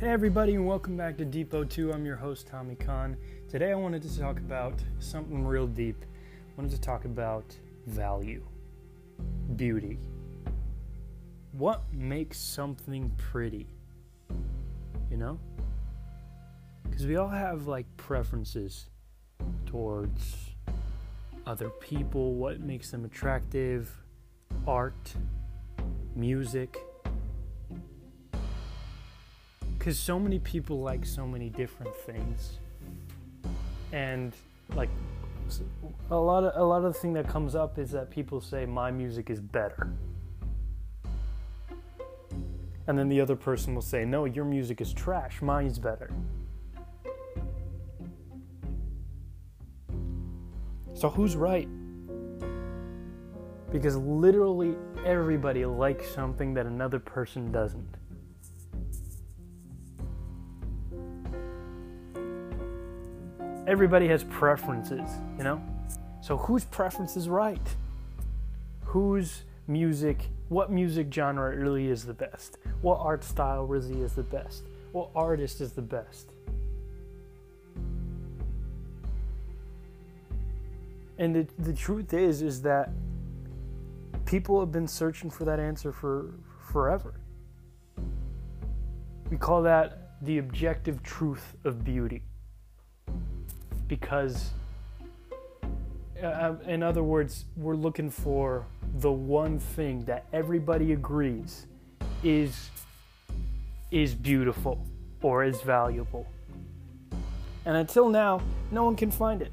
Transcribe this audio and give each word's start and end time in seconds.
Hey, 0.00 0.10
everybody, 0.10 0.54
and 0.54 0.64
welcome 0.64 0.96
back 0.96 1.16
to 1.16 1.24
Depot 1.24 1.64
2. 1.64 1.92
I'm 1.92 2.06
your 2.06 2.14
host, 2.14 2.46
Tommy 2.46 2.76
Kahn. 2.76 3.16
Today, 3.48 3.72
I 3.72 3.74
wanted 3.74 4.00
to 4.02 4.16
talk 4.16 4.38
about 4.38 4.74
something 5.00 5.44
real 5.44 5.66
deep. 5.66 6.04
I 6.04 6.52
wanted 6.56 6.70
to 6.76 6.80
talk 6.80 7.04
about 7.04 7.44
value, 7.84 8.44
beauty. 9.56 9.98
What 11.50 11.82
makes 11.92 12.38
something 12.38 13.10
pretty? 13.16 13.66
You 15.10 15.16
know? 15.16 15.40
Because 16.84 17.04
we 17.04 17.16
all 17.16 17.26
have 17.26 17.66
like 17.66 17.86
preferences 17.96 18.90
towards 19.66 20.52
other 21.44 21.70
people, 21.70 22.34
what 22.34 22.60
makes 22.60 22.92
them 22.92 23.04
attractive, 23.04 23.90
art, 24.64 25.12
music 26.14 26.78
because 29.78 29.98
so 29.98 30.18
many 30.18 30.40
people 30.40 30.80
like 30.80 31.06
so 31.06 31.26
many 31.26 31.48
different 31.48 31.94
things. 31.94 32.58
And 33.92 34.34
like 34.74 34.90
a 36.10 36.16
lot 36.16 36.44
of 36.44 36.52
a 36.60 36.64
lot 36.64 36.84
of 36.84 36.92
the 36.92 36.98
thing 36.98 37.12
that 37.14 37.28
comes 37.28 37.54
up 37.54 37.78
is 37.78 37.90
that 37.92 38.10
people 38.10 38.40
say 38.40 38.66
my 38.66 38.90
music 38.90 39.30
is 39.30 39.40
better. 39.40 39.90
And 42.86 42.98
then 42.98 43.08
the 43.08 43.20
other 43.20 43.36
person 43.36 43.74
will 43.74 43.82
say 43.82 44.04
no 44.04 44.24
your 44.24 44.44
music 44.44 44.80
is 44.80 44.92
trash. 44.92 45.40
Mine's 45.40 45.78
better. 45.78 46.10
So 50.94 51.08
who's 51.08 51.36
right? 51.36 51.68
Because 53.70 53.96
literally 53.96 54.74
everybody 55.04 55.64
likes 55.64 56.10
something 56.10 56.54
that 56.54 56.66
another 56.66 56.98
person 56.98 57.52
doesn't 57.52 57.97
everybody 63.68 64.08
has 64.08 64.24
preferences, 64.24 65.10
you 65.36 65.44
know? 65.44 65.62
So 66.22 66.38
whose 66.38 66.64
preference 66.64 67.18
is 67.18 67.28
right? 67.28 67.76
Whose 68.80 69.42
music, 69.66 70.30
what 70.48 70.72
music 70.72 71.12
genre 71.12 71.54
really 71.54 71.88
is 71.88 72.06
the 72.06 72.14
best? 72.14 72.56
What 72.80 72.98
art 72.98 73.22
style 73.22 73.66
really 73.66 74.00
is 74.00 74.14
the 74.14 74.22
best? 74.22 74.64
What 74.92 75.10
artist 75.14 75.60
is 75.60 75.72
the 75.72 75.82
best? 75.82 76.32
And 81.18 81.36
the, 81.36 81.46
the 81.58 81.74
truth 81.74 82.14
is 82.14 82.40
is 82.40 82.62
that 82.62 82.88
people 84.24 84.58
have 84.60 84.72
been 84.72 84.88
searching 84.88 85.28
for 85.28 85.44
that 85.44 85.60
answer 85.60 85.92
for 85.92 86.32
forever. 86.72 87.20
We 89.30 89.36
call 89.36 89.60
that 89.62 90.12
the 90.22 90.38
objective 90.38 91.02
truth 91.02 91.54
of 91.64 91.84
beauty 91.84 92.22
because 93.88 94.50
uh, 96.22 96.54
in 96.66 96.82
other 96.82 97.02
words 97.02 97.46
we're 97.56 97.74
looking 97.74 98.10
for 98.10 98.66
the 98.96 99.10
one 99.10 99.58
thing 99.58 100.04
that 100.04 100.26
everybody 100.32 100.92
agrees 100.92 101.66
is 102.22 102.70
is 103.90 104.14
beautiful 104.14 104.84
or 105.22 105.44
is 105.44 105.62
valuable. 105.62 106.26
And 107.64 107.76
until 107.76 108.08
now 108.08 108.40
no 108.70 108.84
one 108.84 108.96
can 108.96 109.10
find 109.10 109.42
it. 109.42 109.52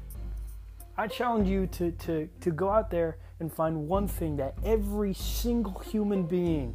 I 0.98 1.06
challenge 1.06 1.48
you 1.48 1.66
to, 1.66 1.90
to, 1.92 2.28
to 2.40 2.50
go 2.50 2.70
out 2.70 2.90
there 2.90 3.18
and 3.38 3.52
find 3.52 3.86
one 3.86 4.08
thing 4.08 4.36
that 4.36 4.54
every 4.64 5.12
single 5.12 5.78
human 5.80 6.22
being 6.22 6.74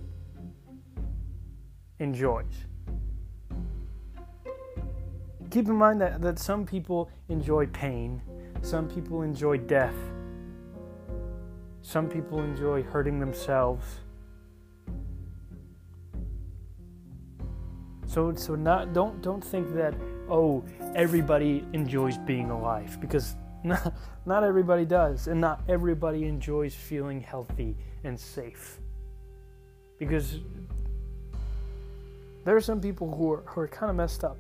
enjoys 2.00 2.66
keep 5.52 5.68
in 5.68 5.76
mind 5.76 6.00
that, 6.02 6.22
that 6.22 6.40
some 6.40 6.66
people 6.66 7.10
enjoy 7.30 7.68
pain, 7.68 8.22
some 8.62 8.88
people 8.88 9.22
enjoy 9.22 9.58
death, 9.58 9.96
some 11.82 12.08
people 12.08 12.42
enjoy 12.42 12.82
hurting 12.82 13.20
themselves. 13.20 13.86
So, 18.08 18.34
so 18.36 18.56
not 18.56 18.94
don't 18.94 19.22
don't 19.22 19.44
think 19.44 19.74
that 19.76 19.94
oh 20.30 20.66
everybody 20.96 21.66
enjoys 21.72 22.18
being 22.18 22.50
alive 22.50 23.00
because 23.00 23.36
not, 23.64 23.94
not 24.26 24.44
everybody 24.44 24.84
does 24.86 25.28
and 25.28 25.40
not 25.40 25.62
everybody 25.70 26.26
enjoys 26.26 26.76
feeling 26.76 27.22
healthy 27.22 27.78
and 28.04 28.20
safe 28.20 28.80
because 29.98 30.40
there 32.44 32.56
are 32.56 32.62
some 32.62 32.82
people 32.82 33.16
who 33.16 33.32
are, 33.32 33.44
who 33.46 33.62
are 33.62 33.68
kind 33.68 33.90
of 33.90 33.96
messed 33.96 34.26
up 34.26 34.38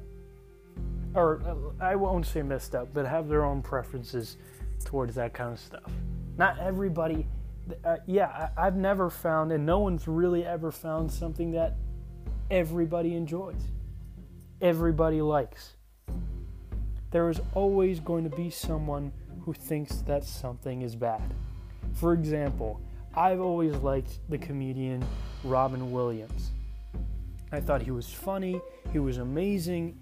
or 1.13 1.41
uh, 1.45 1.83
I 1.83 1.95
won't 1.95 2.25
say 2.25 2.41
messed 2.41 2.75
up, 2.75 2.93
but 2.93 3.05
have 3.05 3.27
their 3.27 3.43
own 3.43 3.61
preferences 3.61 4.37
towards 4.85 5.15
that 5.15 5.33
kind 5.33 5.53
of 5.53 5.59
stuff. 5.59 5.91
Not 6.37 6.57
everybody, 6.59 7.27
uh, 7.83 7.97
yeah, 8.05 8.49
I, 8.57 8.67
I've 8.67 8.75
never 8.75 9.09
found, 9.09 9.51
and 9.51 9.65
no 9.65 9.79
one's 9.79 10.07
really 10.07 10.45
ever 10.45 10.71
found 10.71 11.11
something 11.11 11.51
that 11.51 11.75
everybody 12.49 13.15
enjoys, 13.15 13.61
everybody 14.61 15.21
likes. 15.21 15.75
There 17.11 17.29
is 17.29 17.41
always 17.53 17.99
going 17.99 18.23
to 18.23 18.35
be 18.35 18.49
someone 18.49 19.11
who 19.41 19.53
thinks 19.53 19.97
that 20.03 20.23
something 20.23 20.81
is 20.81 20.95
bad. 20.95 21.33
For 21.93 22.13
example, 22.13 22.79
I've 23.13 23.41
always 23.41 23.75
liked 23.77 24.19
the 24.29 24.37
comedian 24.37 25.03
Robin 25.43 25.91
Williams. 25.91 26.51
I 27.51 27.59
thought 27.59 27.81
he 27.81 27.91
was 27.91 28.07
funny, 28.07 28.61
he 28.93 28.99
was 28.99 29.17
amazing, 29.17 29.97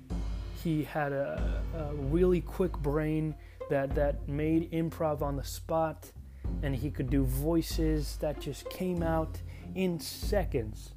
he 0.64 0.84
had 0.84 1.12
a, 1.12 1.62
a 1.76 1.96
really 1.96 2.42
quick 2.42 2.74
brain 2.80 3.36
that, 3.70 3.96
that 3.96 4.28
made 4.28 4.72
improv 4.72 5.22
on 5.22 5.36
the 5.36 5.44
spot, 5.44 6.12
and 6.64 6.76
he 6.76 6.90
could 6.90 7.10
do 7.10 7.24
voices 7.24 8.18
that 8.18 8.40
just 8.40 8.70
came 8.70 9.04
out 9.04 9.42
in 9.76 10.00
seconds. 10.00 10.96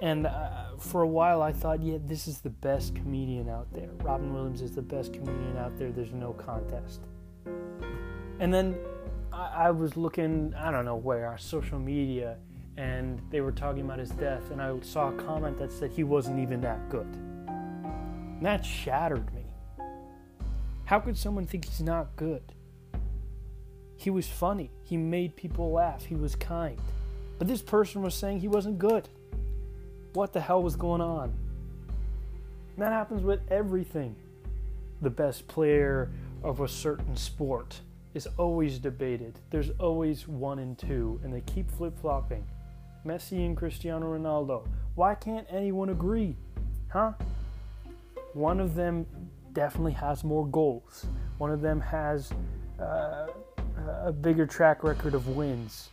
And 0.00 0.26
uh, 0.26 0.76
for 0.78 1.02
a 1.02 1.08
while, 1.08 1.42
I 1.42 1.52
thought, 1.52 1.82
yeah, 1.82 1.98
this 2.00 2.28
is 2.28 2.40
the 2.40 2.50
best 2.50 2.94
comedian 2.94 3.48
out 3.48 3.72
there. 3.72 3.90
Robin 4.04 4.32
Williams 4.32 4.62
is 4.62 4.72
the 4.72 4.82
best 4.82 5.12
comedian 5.12 5.56
out 5.56 5.76
there. 5.76 5.90
There's 5.90 6.12
no 6.12 6.32
contest. 6.34 7.00
And 8.38 8.54
then 8.54 8.76
I, 9.32 9.66
I 9.66 9.70
was 9.72 9.96
looking, 9.96 10.54
I 10.56 10.70
don't 10.70 10.84
know 10.84 10.96
where, 10.96 11.36
social 11.38 11.80
media, 11.80 12.36
and 12.78 13.20
they 13.30 13.40
were 13.40 13.50
talking 13.50 13.82
about 13.82 13.98
his 13.98 14.10
death, 14.10 14.52
and 14.52 14.62
I 14.62 14.72
saw 14.82 15.08
a 15.08 15.12
comment 15.12 15.58
that 15.58 15.72
said 15.72 15.90
he 15.90 16.04
wasn't 16.04 16.38
even 16.38 16.60
that 16.60 16.88
good. 16.88 17.08
And 17.08 18.46
that 18.46 18.64
shattered 18.64 19.34
me. 19.34 19.44
How 20.84 21.00
could 21.00 21.18
someone 21.18 21.44
think 21.44 21.64
he's 21.64 21.80
not 21.80 22.14
good? 22.14 22.54
He 23.96 24.10
was 24.10 24.28
funny, 24.28 24.70
he 24.84 24.96
made 24.96 25.34
people 25.34 25.72
laugh, 25.72 26.04
he 26.04 26.14
was 26.14 26.36
kind. 26.36 26.78
But 27.36 27.48
this 27.48 27.62
person 27.62 28.00
was 28.00 28.14
saying 28.14 28.40
he 28.40 28.48
wasn't 28.48 28.78
good. 28.78 29.08
What 30.12 30.32
the 30.32 30.40
hell 30.40 30.62
was 30.62 30.76
going 30.76 31.00
on? 31.00 31.34
And 32.76 32.82
that 32.82 32.92
happens 32.92 33.22
with 33.22 33.40
everything. 33.50 34.14
The 35.02 35.10
best 35.10 35.48
player 35.48 36.10
of 36.44 36.60
a 36.60 36.68
certain 36.68 37.16
sport 37.16 37.80
is 38.14 38.28
always 38.38 38.78
debated. 38.78 39.40
There's 39.50 39.70
always 39.80 40.28
one 40.28 40.60
and 40.60 40.78
two, 40.78 41.20
and 41.24 41.34
they 41.34 41.40
keep 41.40 41.68
flip 41.72 41.98
flopping. 42.00 42.46
Messi 43.08 43.46
and 43.46 43.56
Cristiano 43.56 44.06
Ronaldo. 44.06 44.66
Why 44.94 45.14
can't 45.14 45.46
anyone 45.50 45.88
agree? 45.88 46.36
Huh? 46.88 47.12
One 48.34 48.60
of 48.60 48.74
them 48.74 49.06
definitely 49.54 49.92
has 49.92 50.24
more 50.24 50.46
goals. 50.46 51.06
One 51.38 51.50
of 51.50 51.62
them 51.62 51.80
has 51.80 52.30
uh, 52.78 53.28
a 54.04 54.12
bigger 54.12 54.46
track 54.46 54.84
record 54.84 55.14
of 55.14 55.28
wins. 55.28 55.88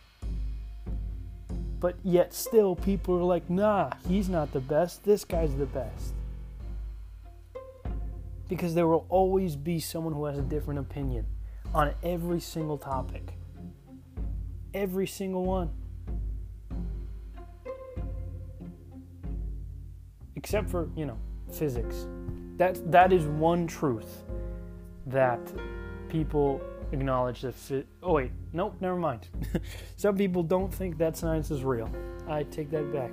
But 1.80 1.96
yet, 2.04 2.34
still, 2.34 2.76
people 2.76 3.16
are 3.16 3.22
like, 3.22 3.48
nah, 3.48 3.90
he's 4.06 4.28
not 4.28 4.52
the 4.52 4.60
best. 4.60 5.04
This 5.04 5.24
guy's 5.24 5.54
the 5.56 5.66
best. 5.66 6.12
Because 8.48 8.74
there 8.74 8.86
will 8.86 9.06
always 9.08 9.56
be 9.56 9.80
someone 9.80 10.12
who 10.12 10.26
has 10.26 10.38
a 10.38 10.42
different 10.42 10.80
opinion 10.80 11.26
on 11.74 11.94
every 12.02 12.40
single 12.40 12.78
topic. 12.78 13.32
Every 14.74 15.06
single 15.06 15.44
one. 15.44 15.70
Except 20.46 20.70
for 20.70 20.88
you 20.94 21.04
know 21.04 21.18
physics. 21.50 22.06
That 22.56 22.92
that 22.92 23.12
is 23.12 23.24
one 23.24 23.66
truth 23.66 24.22
that 25.06 25.40
people 26.08 26.60
acknowledge 26.92 27.40
that. 27.40 27.54
Fi- 27.54 27.84
oh 28.00 28.12
wait, 28.12 28.30
nope, 28.52 28.76
never 28.80 28.94
mind. 28.94 29.28
Some 29.96 30.16
people 30.16 30.44
don't 30.44 30.72
think 30.72 30.98
that 30.98 31.16
science 31.16 31.50
is 31.50 31.64
real. 31.64 31.90
I 32.28 32.44
take 32.44 32.70
that 32.70 32.92
back. 32.92 33.10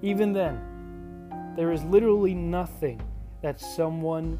Even 0.00 0.32
then, 0.32 1.52
there 1.56 1.72
is 1.72 1.82
literally 1.82 2.34
nothing 2.34 3.02
that 3.42 3.58
someone 3.60 4.38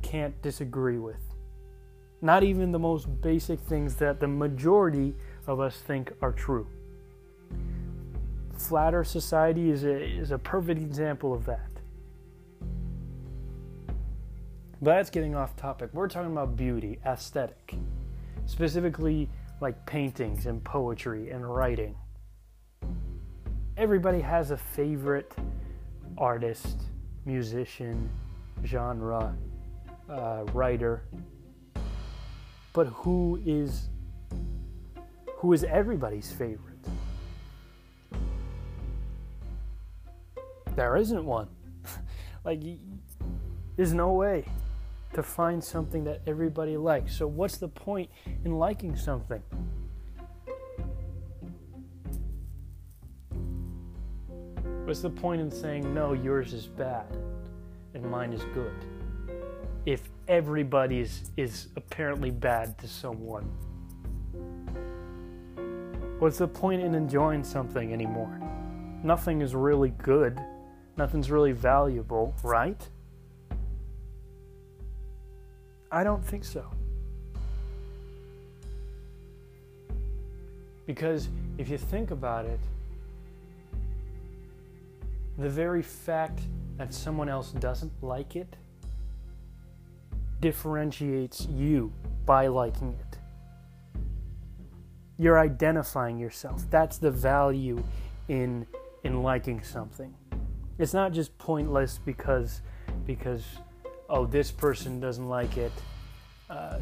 can't 0.00 0.40
disagree 0.40 0.98
with. 0.98 1.20
Not 2.22 2.44
even 2.44 2.72
the 2.72 2.78
most 2.78 3.08
basic 3.20 3.60
things 3.60 3.94
that 3.96 4.20
the 4.20 4.28
majority 4.28 5.14
of 5.46 5.60
us 5.60 5.76
think 5.76 6.12
are 6.22 6.32
true 6.32 6.66
Flat 8.70 8.94
Earth 8.94 9.08
Society 9.08 9.68
is 9.68 9.82
a, 9.82 10.00
is 10.00 10.30
a 10.30 10.38
perfect 10.38 10.80
example 10.80 11.34
of 11.34 11.44
that. 11.46 11.70
But 14.80 14.92
that's 14.92 15.10
getting 15.10 15.34
off 15.34 15.56
topic. 15.56 15.90
We're 15.92 16.06
talking 16.06 16.30
about 16.30 16.54
beauty, 16.54 17.00
aesthetic, 17.04 17.74
specifically 18.46 19.28
like 19.60 19.84
paintings 19.86 20.46
and 20.46 20.62
poetry 20.62 21.30
and 21.30 21.52
writing. 21.52 21.96
Everybody 23.76 24.20
has 24.20 24.52
a 24.52 24.56
favorite 24.56 25.34
artist, 26.16 26.80
musician, 27.24 28.08
genre, 28.64 29.34
uh, 30.08 30.44
writer. 30.52 31.02
But 32.72 32.86
who 32.86 33.42
is 33.44 33.88
who 35.38 35.54
is 35.54 35.64
everybody's 35.64 36.30
favorite? 36.30 36.69
There 40.76 40.96
isn't 40.96 41.24
one. 41.24 41.48
like 42.44 42.60
there's 43.76 43.94
no 43.94 44.12
way 44.12 44.44
to 45.12 45.22
find 45.22 45.62
something 45.62 46.04
that 46.04 46.20
everybody 46.26 46.76
likes. 46.76 47.16
So, 47.16 47.26
what's 47.26 47.56
the 47.56 47.68
point 47.68 48.10
in 48.44 48.58
liking 48.58 48.96
something? 48.96 49.42
What's 54.84 55.00
the 55.00 55.10
point 55.10 55.40
in 55.40 55.50
saying, 55.50 55.94
no, 55.94 56.14
yours 56.14 56.52
is 56.52 56.66
bad 56.66 57.06
and 57.94 58.04
mine 58.04 58.32
is 58.32 58.42
good? 58.54 58.72
If 59.86 60.10
everybody's 60.28 61.30
is 61.36 61.68
apparently 61.76 62.30
bad 62.30 62.78
to 62.78 62.88
someone. 62.88 63.44
What's 66.18 66.38
the 66.38 66.48
point 66.48 66.82
in 66.82 66.94
enjoying 66.94 67.44
something 67.44 67.92
anymore? 67.92 68.40
Nothing 69.02 69.40
is 69.42 69.54
really 69.54 69.90
good. 69.90 70.38
Nothing's 71.00 71.30
really 71.30 71.52
valuable, 71.52 72.34
right? 72.42 72.86
I 75.90 76.04
don't 76.04 76.22
think 76.22 76.44
so. 76.44 76.62
Because 80.86 81.30
if 81.56 81.70
you 81.70 81.78
think 81.78 82.10
about 82.10 82.44
it, 82.44 82.60
the 85.38 85.48
very 85.48 85.80
fact 85.80 86.40
that 86.76 86.92
someone 86.92 87.30
else 87.30 87.52
doesn't 87.52 87.92
like 88.02 88.36
it 88.36 88.54
differentiates 90.42 91.46
you 91.46 91.90
by 92.26 92.46
liking 92.46 92.94
it. 93.00 93.18
You're 95.16 95.38
identifying 95.38 96.18
yourself. 96.18 96.62
That's 96.68 96.98
the 96.98 97.10
value 97.10 97.82
in 98.28 98.66
in 99.02 99.22
liking 99.22 99.62
something. 99.62 100.14
It's 100.80 100.94
not 100.94 101.12
just 101.12 101.36
pointless 101.36 101.98
because 101.98 102.62
because 103.06 103.44
oh, 104.08 104.24
this 104.24 104.50
person 104.50 104.98
doesn't 104.98 105.28
like 105.28 105.58
it, 105.58 105.72
uh, 106.48 106.78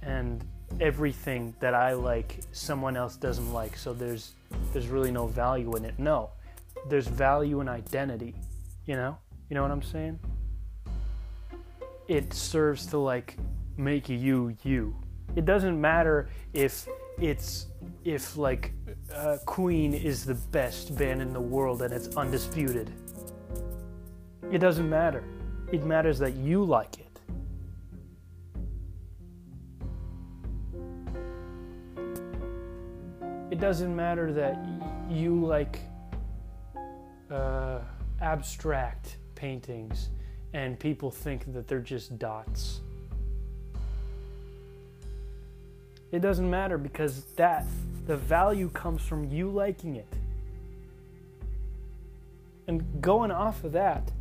and 0.00 0.42
everything 0.80 1.54
that 1.60 1.74
I 1.74 1.92
like, 1.92 2.40
someone 2.52 2.96
else 2.96 3.16
doesn't 3.16 3.52
like. 3.52 3.76
So 3.76 3.92
there's 3.92 4.32
there's 4.72 4.88
really 4.88 5.10
no 5.10 5.26
value 5.26 5.76
in 5.76 5.84
it. 5.84 5.98
No, 5.98 6.30
there's 6.88 7.06
value 7.06 7.60
in 7.60 7.68
identity. 7.68 8.34
You 8.86 8.96
know, 8.96 9.18
you 9.50 9.54
know 9.54 9.60
what 9.60 9.70
I'm 9.70 9.82
saying? 9.82 10.18
It 12.08 12.32
serves 12.32 12.86
to 12.86 12.96
like 12.96 13.36
make 13.76 14.08
you 14.08 14.56
you. 14.62 14.96
It 15.36 15.44
doesn't 15.44 15.78
matter 15.78 16.30
if 16.54 16.88
it's 17.20 17.66
if 18.02 18.38
like 18.38 18.72
uh, 19.14 19.36
Queen 19.44 19.92
is 19.92 20.24
the 20.24 20.34
best 20.34 20.96
band 20.96 21.20
in 21.20 21.34
the 21.34 21.40
world 21.40 21.82
and 21.82 21.92
it's 21.92 22.16
undisputed. 22.16 22.90
It 24.52 24.58
doesn't 24.58 24.90
matter. 24.90 25.24
It 25.72 25.82
matters 25.86 26.18
that 26.18 26.34
you 26.34 26.62
like 26.62 26.98
it. 26.98 27.20
It 33.50 33.58
doesn't 33.58 33.96
matter 33.96 34.30
that 34.34 34.62
you 35.08 35.42
like 35.42 35.80
uh, 37.30 37.78
abstract 38.20 39.16
paintings 39.34 40.10
and 40.52 40.78
people 40.78 41.10
think 41.10 41.50
that 41.54 41.66
they're 41.66 41.80
just 41.80 42.18
dots. 42.18 42.80
It 46.10 46.20
doesn't 46.20 46.50
matter 46.50 46.76
because 46.76 47.24
that 47.36 47.64
the 48.06 48.18
value 48.18 48.68
comes 48.68 49.00
from 49.00 49.30
you 49.30 49.48
liking 49.48 49.96
it. 49.96 50.12
And 52.66 53.00
going 53.00 53.30
off 53.30 53.64
of 53.64 53.72
that, 53.72 54.12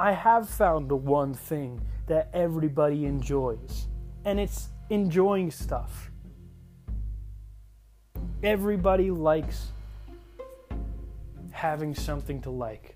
I 0.00 0.12
have 0.12 0.48
found 0.48 0.88
the 0.88 0.94
one 0.94 1.34
thing 1.34 1.80
that 2.06 2.30
everybody 2.32 3.04
enjoys, 3.04 3.88
and 4.24 4.38
it's 4.38 4.68
enjoying 4.90 5.50
stuff. 5.50 6.12
Everybody 8.44 9.10
likes 9.10 9.72
having 11.50 11.96
something 11.96 12.40
to 12.42 12.50
like. 12.50 12.94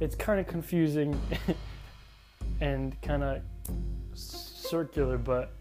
It's 0.00 0.16
kind 0.16 0.40
of 0.40 0.48
confusing 0.48 1.16
and 2.60 3.00
kind 3.02 3.22
of 3.22 3.42
circular, 4.14 5.16
but 5.16 5.52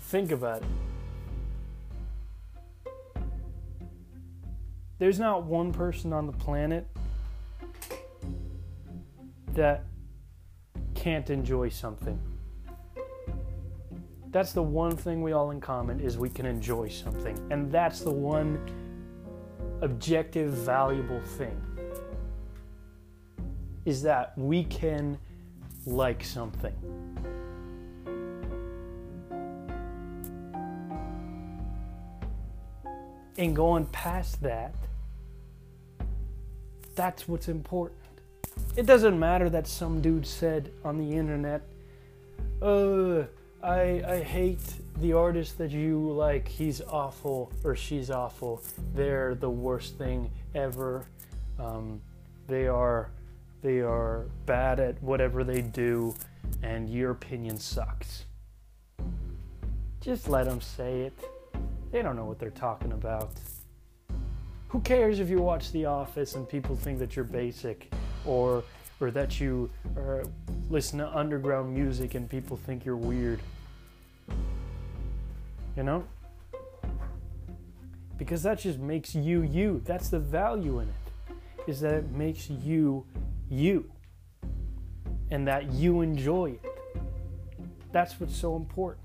think 0.00 0.32
about 0.32 0.62
it. 0.62 0.68
There's 4.98 5.20
not 5.20 5.44
one 5.44 5.72
person 5.72 6.12
on 6.12 6.26
the 6.26 6.32
planet 6.32 6.88
that 9.54 9.84
can't 10.94 11.30
enjoy 11.30 11.68
something. 11.68 12.18
That's 14.30 14.52
the 14.52 14.62
one 14.62 14.96
thing 14.96 15.22
we 15.22 15.32
all 15.32 15.50
in 15.52 15.60
common 15.60 16.00
is 16.00 16.18
we 16.18 16.28
can 16.28 16.44
enjoy 16.44 16.88
something. 16.88 17.38
And 17.50 17.70
that's 17.70 18.00
the 18.00 18.10
one 18.10 18.58
objective 19.80 20.52
valuable 20.52 21.20
thing 21.20 21.60
is 23.84 24.02
that 24.02 24.36
we 24.36 24.64
can 24.64 25.18
like 25.86 26.24
something. 26.24 26.74
And 33.36 33.54
going 33.54 33.86
past 33.86 34.40
that, 34.42 34.74
that's 36.94 37.28
what's 37.28 37.48
important. 37.48 38.03
It 38.76 38.86
doesn't 38.86 39.18
matter 39.18 39.48
that 39.50 39.66
some 39.66 40.00
dude 40.00 40.26
said 40.26 40.72
on 40.84 40.98
the 40.98 41.16
internet, 41.16 41.62
uh, 42.60 43.24
I, 43.62 44.02
I 44.06 44.22
hate 44.22 44.60
the 45.00 45.12
artist 45.12 45.58
that 45.58 45.70
you 45.70 46.10
like. 46.10 46.48
He's 46.48 46.80
awful 46.82 47.52
or 47.62 47.76
she's 47.76 48.10
awful. 48.10 48.62
They're 48.94 49.34
the 49.34 49.50
worst 49.50 49.96
thing 49.96 50.30
ever. 50.54 51.06
Um, 51.58 52.00
they 52.46 52.66
are 52.66 53.10
they 53.62 53.80
are 53.80 54.26
bad 54.44 54.78
at 54.78 55.02
whatever 55.02 55.42
they 55.42 55.62
do, 55.62 56.14
and 56.62 56.90
your 56.90 57.12
opinion 57.12 57.58
sucks. 57.58 58.24
Just 60.02 60.28
let 60.28 60.44
them 60.44 60.60
say 60.60 61.00
it. 61.00 61.18
They 61.90 62.02
don't 62.02 62.16
know 62.16 62.26
what 62.26 62.38
they're 62.38 62.50
talking 62.50 62.92
about. 62.92 63.30
Who 64.68 64.80
cares 64.80 65.18
if 65.20 65.30
you 65.30 65.38
watch 65.38 65.72
The 65.72 65.86
Office 65.86 66.34
and 66.34 66.46
people 66.46 66.76
think 66.76 66.98
that 66.98 67.16
you're 67.16 67.24
basic? 67.24 67.90
Or 68.26 68.64
or 69.00 69.10
that 69.10 69.40
you 69.40 69.70
uh, 69.96 70.24
listen 70.70 70.98
to 70.98 71.16
underground 71.16 71.74
music 71.74 72.14
and 72.14 72.28
people 72.30 72.56
think 72.56 72.84
you're 72.84 72.96
weird. 72.96 73.40
You 75.76 75.82
know? 75.82 76.04
Because 78.16 78.42
that 78.44 78.60
just 78.60 78.78
makes 78.78 79.14
you 79.14 79.42
you. 79.42 79.82
That's 79.84 80.08
the 80.08 80.20
value 80.20 80.78
in 80.78 80.88
it. 80.88 81.34
Is 81.66 81.80
that 81.80 81.94
it 81.94 82.10
makes 82.12 82.48
you 82.48 83.04
you. 83.50 83.90
And 85.30 85.46
that 85.48 85.72
you 85.72 86.00
enjoy 86.00 86.52
it. 86.62 86.64
That's 87.90 88.20
what's 88.20 88.36
so 88.36 88.56
important. 88.56 89.04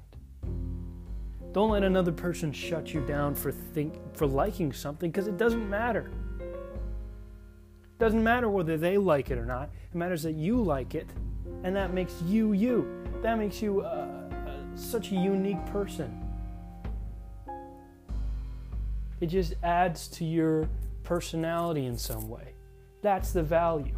Don't 1.51 1.71
let 1.71 1.83
another 1.83 2.11
person 2.11 2.51
shut 2.51 2.93
you 2.93 3.01
down 3.01 3.33
for 3.33 3.51
think 3.51 3.95
for 4.15 4.27
liking 4.27 4.71
something 4.71 5.09
because 5.09 5.27
it 5.27 5.37
doesn't 5.37 5.67
matter. 5.67 6.11
Doesn't 7.99 8.23
matter 8.23 8.49
whether 8.49 8.77
they 8.77 8.97
like 8.97 9.29
it 9.29 9.37
or 9.37 9.45
not. 9.45 9.69
It 9.91 9.95
matters 9.97 10.23
that 10.23 10.35
you 10.35 10.61
like 10.63 10.95
it, 10.95 11.05
and 11.63 11.75
that 11.75 11.93
makes 11.93 12.21
you 12.21 12.53
you. 12.53 12.87
That 13.21 13.37
makes 13.37 13.61
you 13.61 13.81
uh, 13.81 14.07
uh, 14.47 14.51
such 14.75 15.11
a 15.11 15.15
unique 15.15 15.63
person. 15.65 16.25
It 19.19 19.27
just 19.27 19.53
adds 19.63 20.07
to 20.09 20.23
your 20.23 20.69
personality 21.03 21.87
in 21.87 21.97
some 21.97 22.29
way. 22.29 22.53
That's 23.01 23.33
the 23.33 23.43
value. 23.43 23.97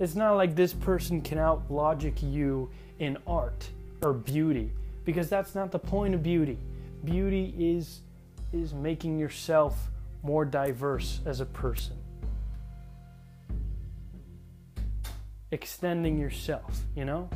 It's 0.00 0.16
not 0.16 0.32
like 0.32 0.56
this 0.56 0.72
person 0.72 1.20
can 1.20 1.38
out 1.38 1.70
logic 1.70 2.14
you 2.20 2.68
in 2.98 3.16
art 3.28 3.68
or 4.02 4.12
beauty, 4.12 4.72
because 5.04 5.28
that's 5.28 5.54
not 5.54 5.70
the 5.70 5.78
point 5.78 6.16
of 6.16 6.22
beauty. 6.24 6.58
beauty 7.04 7.54
is 7.56 8.00
is 8.52 8.74
making 8.74 9.20
yourself 9.20 9.91
more 10.22 10.44
diverse 10.44 11.20
as 11.26 11.40
a 11.40 11.46
person. 11.46 11.96
Extending 15.50 16.18
yourself, 16.18 16.80
you 16.96 17.04
know? 17.04 17.28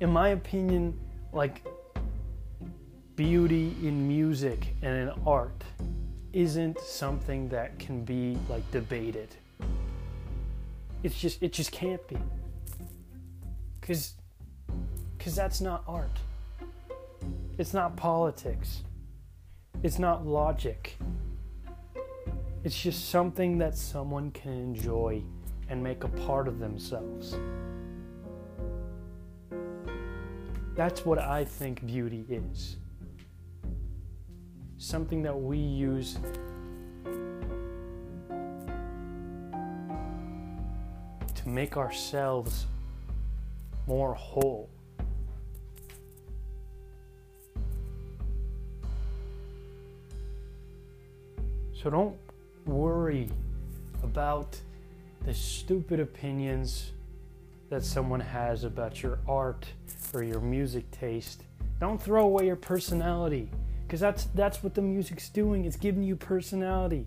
In 0.00 0.10
my 0.10 0.28
opinion, 0.30 0.98
like 1.32 1.62
beauty 3.16 3.74
in 3.82 4.06
music 4.06 4.74
and 4.82 4.96
in 4.96 5.12
art 5.26 5.64
isn't 6.32 6.80
something 6.80 7.48
that 7.48 7.78
can 7.78 8.04
be 8.04 8.38
like 8.48 8.68
debated. 8.70 9.34
It's 11.02 11.18
just 11.18 11.42
it 11.42 11.52
just 11.52 11.72
can't 11.72 12.06
be. 12.08 12.16
Cuz 13.80 14.14
cuz 15.18 15.34
that's 15.34 15.60
not 15.60 15.82
art. 15.88 16.16
It's 17.58 17.74
not 17.74 17.96
politics. 17.96 18.84
It's 19.82 19.98
not 19.98 20.24
logic. 20.24 20.96
It's 22.62 22.80
just 22.80 23.08
something 23.08 23.58
that 23.58 23.76
someone 23.76 24.30
can 24.30 24.52
enjoy 24.52 25.24
and 25.68 25.82
make 25.82 26.04
a 26.04 26.08
part 26.08 26.46
of 26.46 26.60
themselves. 26.60 27.36
That's 30.76 31.04
what 31.04 31.18
I 31.18 31.44
think 31.44 31.84
beauty 31.84 32.24
is. 32.28 32.76
Something 34.76 35.24
that 35.24 35.36
we 35.36 35.58
use 35.58 36.20
to 41.34 41.48
make 41.48 41.76
ourselves 41.76 42.66
more 43.88 44.14
whole. 44.14 44.70
So 51.88 51.92
don't 51.92 52.18
worry 52.66 53.30
about 54.02 54.60
the 55.24 55.32
stupid 55.32 56.00
opinions 56.00 56.92
that 57.70 57.82
someone 57.82 58.20
has 58.20 58.64
about 58.64 59.02
your 59.02 59.20
art 59.26 59.64
or 60.12 60.22
your 60.22 60.40
music 60.40 60.90
taste. 60.90 61.44
Don't 61.80 61.98
throw 61.98 62.24
away 62.24 62.44
your 62.44 62.56
personality 62.56 63.50
because 63.86 64.00
that's 64.00 64.24
that's 64.34 64.62
what 64.62 64.74
the 64.74 64.82
music's 64.82 65.30
doing. 65.30 65.64
It's 65.64 65.78
giving 65.78 66.02
you 66.02 66.14
personality. 66.14 67.06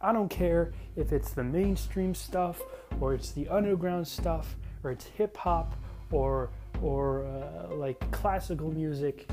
I 0.00 0.12
don't 0.12 0.28
care 0.28 0.72
if 0.96 1.12
it's 1.12 1.30
the 1.30 1.44
mainstream 1.44 2.12
stuff 2.12 2.60
or 3.00 3.14
it's 3.14 3.30
the 3.30 3.46
underground 3.46 4.08
stuff 4.08 4.56
or 4.82 4.90
it's 4.90 5.04
hip 5.04 5.36
hop 5.36 5.76
or 6.10 6.50
or 6.82 7.24
uh, 7.26 7.76
like 7.76 8.10
classical 8.10 8.72
music 8.72 9.28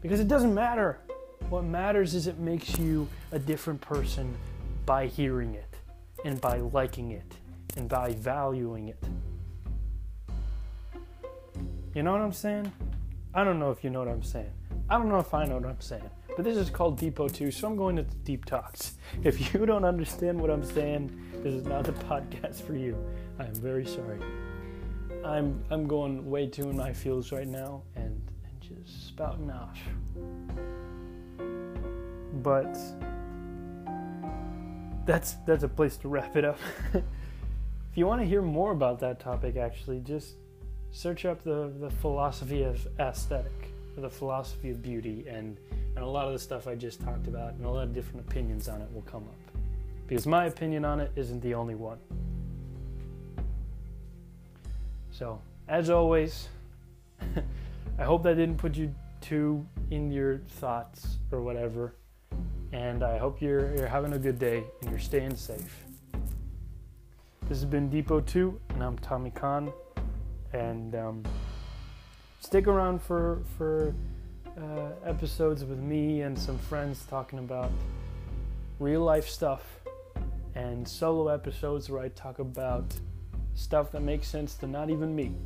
because 0.00 0.20
it 0.20 0.28
doesn't 0.28 0.54
matter. 0.54 1.00
What 1.50 1.64
matters 1.64 2.14
is 2.14 2.26
it 2.26 2.38
makes 2.38 2.78
you 2.78 3.08
a 3.30 3.38
different 3.38 3.80
person 3.80 4.34
by 4.86 5.06
hearing 5.06 5.54
it 5.54 5.76
and 6.24 6.40
by 6.40 6.58
liking 6.58 7.12
it 7.12 7.36
and 7.76 7.88
by 7.88 8.14
valuing 8.14 8.88
it. 8.88 9.02
You 11.94 12.02
know 12.02 12.12
what 12.12 12.22
I'm 12.22 12.32
saying? 12.32 12.72
I 13.34 13.44
don't 13.44 13.58
know 13.58 13.70
if 13.70 13.84
you 13.84 13.90
know 13.90 14.00
what 14.00 14.08
I'm 14.08 14.22
saying. 14.22 14.50
I 14.88 14.96
don't 14.96 15.08
know 15.08 15.18
if 15.18 15.32
I 15.34 15.44
know 15.44 15.56
what 15.56 15.66
I'm 15.66 15.80
saying. 15.80 16.08
But 16.34 16.44
this 16.44 16.56
is 16.56 16.70
called 16.70 16.98
Depot 16.98 17.28
2, 17.28 17.50
so 17.50 17.68
I'm 17.68 17.76
going 17.76 17.96
to 17.96 18.02
deep 18.02 18.44
talks. 18.44 18.94
If 19.22 19.54
you 19.54 19.64
don't 19.66 19.84
understand 19.84 20.40
what 20.40 20.50
I'm 20.50 20.64
saying, 20.64 21.16
this 21.42 21.54
is 21.54 21.64
not 21.64 21.84
the 21.84 21.92
podcast 22.10 22.62
for 22.62 22.74
you. 22.74 22.96
I 23.38 23.44
am 23.44 23.54
very 23.54 23.86
sorry. 23.86 24.18
I'm 25.24 25.62
I'm 25.70 25.86
going 25.86 26.28
way 26.28 26.46
too 26.46 26.68
in 26.68 26.76
my 26.76 26.92
feels 26.92 27.32
right 27.32 27.46
now 27.46 27.82
and, 27.94 28.20
and 28.44 28.60
just 28.60 29.06
spouting 29.06 29.50
off 29.50 29.78
but 32.44 32.78
that's 35.06 35.32
that's 35.46 35.64
a 35.64 35.68
place 35.68 35.96
to 35.96 36.08
wrap 36.08 36.36
it 36.36 36.44
up. 36.44 36.58
if 36.94 37.02
you 37.94 38.06
want 38.06 38.20
to 38.20 38.26
hear 38.26 38.42
more 38.42 38.70
about 38.72 39.00
that 39.00 39.18
topic, 39.18 39.56
actually, 39.56 40.00
just 40.00 40.34
search 40.92 41.24
up 41.24 41.42
the, 41.42 41.72
the 41.80 41.90
philosophy 41.90 42.62
of 42.62 42.86
aesthetic, 43.00 43.72
or 43.96 44.02
the 44.02 44.10
philosophy 44.10 44.70
of 44.70 44.82
beauty, 44.82 45.24
and, 45.26 45.58
and 45.96 46.04
a 46.04 46.06
lot 46.06 46.26
of 46.26 46.34
the 46.34 46.38
stuff 46.38 46.68
I 46.68 46.74
just 46.74 47.02
talked 47.02 47.26
about, 47.26 47.54
and 47.54 47.64
a 47.64 47.70
lot 47.70 47.84
of 47.84 47.94
different 47.94 48.20
opinions 48.28 48.68
on 48.68 48.80
it 48.80 48.92
will 48.92 49.02
come 49.02 49.24
up. 49.24 49.60
Because 50.06 50.26
my 50.26 50.44
opinion 50.44 50.84
on 50.84 51.00
it 51.00 51.10
isn't 51.16 51.40
the 51.40 51.54
only 51.54 51.74
one. 51.74 51.98
So, 55.10 55.40
as 55.66 55.88
always, 55.88 56.48
I 57.98 58.04
hope 58.04 58.22
that 58.24 58.34
didn't 58.34 58.58
put 58.58 58.76
you 58.76 58.94
too 59.22 59.64
in 59.90 60.12
your 60.12 60.38
thoughts 60.38 61.16
or 61.32 61.40
whatever 61.40 61.94
and 62.74 63.04
I 63.04 63.18
hope 63.18 63.40
you're, 63.40 63.72
you're 63.76 63.86
having 63.86 64.14
a 64.14 64.18
good 64.18 64.36
day 64.36 64.64
and 64.80 64.90
you're 64.90 64.98
staying 64.98 65.36
safe. 65.36 65.84
This 67.42 67.60
has 67.60 67.64
been 67.64 67.88
Depot 67.88 68.20
2, 68.20 68.60
and 68.70 68.82
I'm 68.82 68.98
Tommy 68.98 69.30
Khan. 69.30 69.72
And 70.52 70.96
um, 70.96 71.22
stick 72.40 72.66
around 72.66 73.00
for, 73.00 73.42
for 73.56 73.94
uh, 74.58 74.88
episodes 75.08 75.64
with 75.64 75.78
me 75.78 76.22
and 76.22 76.36
some 76.36 76.58
friends 76.58 77.06
talking 77.08 77.38
about 77.38 77.70
real 78.80 79.02
life 79.02 79.28
stuff 79.28 79.62
and 80.56 80.86
solo 80.86 81.28
episodes 81.28 81.88
where 81.88 82.02
I 82.02 82.08
talk 82.08 82.40
about 82.40 82.92
stuff 83.54 83.92
that 83.92 84.02
makes 84.02 84.26
sense 84.26 84.56
to 84.56 84.66
not 84.66 84.90
even 84.90 85.14
me. 85.14 85.36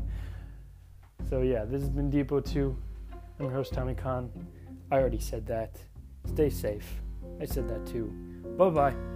so, 1.30 1.42
yeah, 1.42 1.64
this 1.64 1.80
has 1.80 1.90
been 1.90 2.10
Depot 2.10 2.40
2. 2.40 2.76
I'm 3.38 3.44
your 3.44 3.54
host, 3.54 3.72
Tommy 3.72 3.94
Khan. 3.94 4.32
I 4.90 4.96
already 4.96 5.20
said 5.20 5.46
that. 5.46 5.76
Stay 6.28 6.50
safe. 6.50 6.88
I 7.40 7.46
said 7.46 7.68
that 7.68 7.86
too. 7.86 8.12
Bye 8.56 8.70
bye. 8.70 9.07